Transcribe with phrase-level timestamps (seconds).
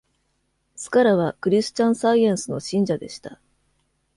[0.75, 3.39] スカラはクリスチャンサイエンスの信者でした。